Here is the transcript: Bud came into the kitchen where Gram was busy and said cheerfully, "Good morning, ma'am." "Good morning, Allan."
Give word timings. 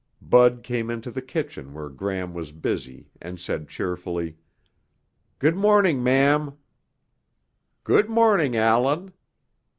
Bud 0.19 0.63
came 0.63 0.89
into 0.89 1.11
the 1.11 1.21
kitchen 1.21 1.75
where 1.75 1.87
Gram 1.87 2.33
was 2.33 2.51
busy 2.51 3.11
and 3.21 3.39
said 3.39 3.67
cheerfully, 3.67 4.35
"Good 5.37 5.55
morning, 5.55 6.03
ma'am." 6.03 6.57
"Good 7.83 8.09
morning, 8.09 8.57
Allan." 8.57 9.13